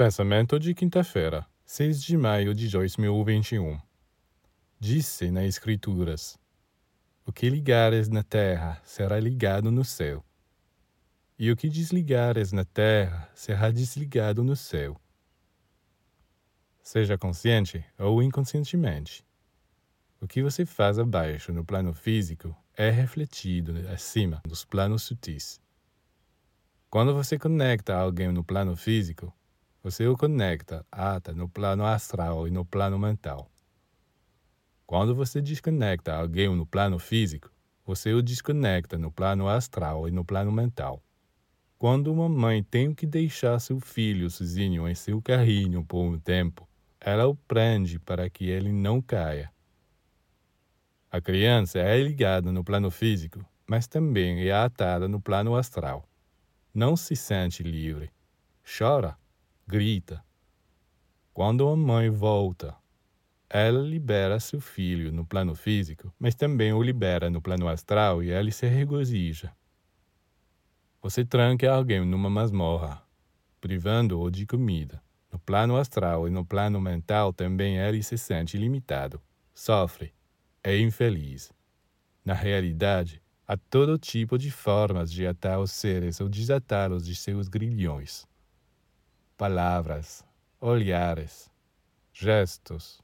Pensamento 0.00 0.58
de 0.58 0.72
quinta-feira, 0.72 1.46
6 1.66 2.02
de 2.02 2.16
maio 2.16 2.54
de 2.54 2.70
2021. 2.70 3.78
Disse 4.78 5.30
nas 5.30 5.44
Escrituras: 5.44 6.38
O 7.26 7.30
que 7.30 7.50
ligares 7.50 8.08
na 8.08 8.22
terra 8.22 8.80
será 8.82 9.20
ligado 9.20 9.70
no 9.70 9.84
céu, 9.84 10.24
e 11.38 11.52
o 11.52 11.56
que 11.56 11.68
desligares 11.68 12.50
na 12.50 12.64
terra 12.64 13.28
será 13.34 13.70
desligado 13.70 14.42
no 14.42 14.56
céu. 14.56 14.98
Seja 16.82 17.18
consciente 17.18 17.84
ou 17.98 18.22
inconscientemente. 18.22 19.22
O 20.18 20.26
que 20.26 20.42
você 20.42 20.64
faz 20.64 20.98
abaixo 20.98 21.52
no 21.52 21.62
plano 21.62 21.92
físico 21.92 22.56
é 22.74 22.88
refletido 22.88 23.74
acima 23.90 24.40
nos 24.48 24.64
planos 24.64 25.02
sutis. 25.02 25.60
Quando 26.88 27.12
você 27.12 27.38
conecta 27.38 27.94
alguém 27.94 28.32
no 28.32 28.42
plano 28.42 28.74
físico, 28.74 29.30
você 29.82 30.06
o 30.06 30.16
conecta 30.16 30.84
ata 30.92 31.32
no 31.32 31.48
plano 31.48 31.86
astral 31.86 32.46
e 32.46 32.50
no 32.50 32.66
plano 32.66 32.98
mental. 32.98 33.50
Quando 34.86 35.14
você 35.14 35.40
desconecta 35.40 36.14
alguém 36.14 36.54
no 36.54 36.66
plano 36.66 36.98
físico, 36.98 37.50
você 37.84 38.12
o 38.12 38.20
desconecta 38.20 38.98
no 38.98 39.10
plano 39.10 39.48
astral 39.48 40.06
e 40.06 40.10
no 40.10 40.22
plano 40.22 40.52
mental. 40.52 41.02
Quando 41.78 42.12
uma 42.12 42.28
mãe 42.28 42.62
tem 42.62 42.94
que 42.94 43.06
deixar 43.06 43.58
seu 43.58 43.80
filho 43.80 44.28
sozinho 44.28 44.86
em 44.86 44.94
seu 44.94 45.22
carrinho 45.22 45.82
por 45.82 46.02
um 46.02 46.18
tempo, 46.18 46.68
ela 47.00 47.26
o 47.26 47.34
prende 47.34 47.98
para 47.98 48.28
que 48.28 48.50
ele 48.50 48.70
não 48.70 49.00
caia. 49.00 49.50
A 51.10 51.22
criança 51.22 51.78
é 51.78 51.96
ligada 52.02 52.52
no 52.52 52.62
plano 52.62 52.90
físico, 52.90 53.42
mas 53.66 53.86
também 53.86 54.46
é 54.46 54.52
atada 54.52 55.08
no 55.08 55.20
plano 55.20 55.56
astral. 55.56 56.06
Não 56.74 56.96
se 56.96 57.16
sente 57.16 57.62
livre. 57.62 58.10
Chora 58.62 59.19
grita. 59.70 60.20
Quando 61.32 61.68
a 61.68 61.76
mãe 61.76 62.10
volta, 62.10 62.74
ela 63.48 63.80
libera 63.80 64.40
seu 64.40 64.60
filho 64.60 65.12
no 65.12 65.24
plano 65.24 65.54
físico, 65.54 66.12
mas 66.18 66.34
também 66.34 66.72
o 66.72 66.82
libera 66.82 67.30
no 67.30 67.40
plano 67.40 67.68
astral 67.68 68.20
e 68.20 68.32
ele 68.32 68.50
se 68.50 68.66
regozija. 68.66 69.54
Você 71.00 71.24
tranca 71.24 71.72
alguém 71.72 72.04
numa 72.04 72.28
masmorra, 72.28 73.00
privando-o 73.60 74.28
de 74.28 74.44
comida. 74.44 75.00
No 75.30 75.38
plano 75.38 75.76
astral 75.76 76.26
e 76.26 76.32
no 76.32 76.44
plano 76.44 76.80
mental 76.80 77.32
também 77.32 77.78
ele 77.78 78.02
se 78.02 78.18
sente 78.18 78.58
limitado, 78.58 79.22
sofre, 79.54 80.12
é 80.64 80.76
infeliz. 80.76 81.52
Na 82.24 82.34
realidade, 82.34 83.22
há 83.46 83.56
todo 83.56 83.96
tipo 83.96 84.36
de 84.36 84.50
formas 84.50 85.12
de 85.12 85.28
atar 85.28 85.60
os 85.60 85.70
seres 85.70 86.20
ou 86.20 86.28
desatá-los 86.28 87.06
de 87.06 87.14
seus 87.14 87.46
grilhões 87.46 88.28
palavras, 89.40 90.22
olhares, 90.60 91.50
gestos, 92.12 93.02